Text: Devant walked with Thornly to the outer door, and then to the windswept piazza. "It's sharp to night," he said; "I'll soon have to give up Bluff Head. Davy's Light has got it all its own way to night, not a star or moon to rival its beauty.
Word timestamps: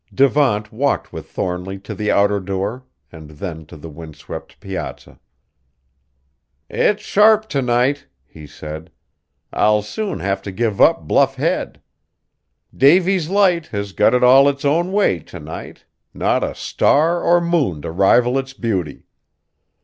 Devant 0.11 0.73
walked 0.73 1.13
with 1.13 1.29
Thornly 1.29 1.77
to 1.77 1.93
the 1.93 2.09
outer 2.11 2.39
door, 2.39 2.85
and 3.11 3.29
then 3.29 3.67
to 3.67 3.77
the 3.77 3.87
windswept 3.87 4.59
piazza. 4.59 5.19
"It's 6.71 7.03
sharp 7.03 7.47
to 7.49 7.61
night," 7.61 8.07
he 8.25 8.47
said; 8.47 8.91
"I'll 9.53 9.83
soon 9.83 10.19
have 10.19 10.41
to 10.41 10.51
give 10.51 10.81
up 10.81 11.07
Bluff 11.07 11.35
Head. 11.35 11.83
Davy's 12.75 13.29
Light 13.29 13.67
has 13.67 13.91
got 13.91 14.15
it 14.15 14.23
all 14.23 14.49
its 14.49 14.65
own 14.65 14.91
way 14.91 15.19
to 15.19 15.39
night, 15.39 15.85
not 16.15 16.43
a 16.43 16.55
star 16.55 17.21
or 17.21 17.39
moon 17.39 17.83
to 17.83 17.91
rival 17.91 18.39
its 18.39 18.53
beauty. 18.53 19.03